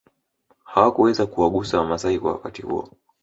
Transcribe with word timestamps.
Hawakuweza 0.63 1.25
kuwagusa 1.25 1.77
wamasai 1.79 2.19
kwa 2.19 2.31
wakati 2.31 2.61
huo 2.61 2.89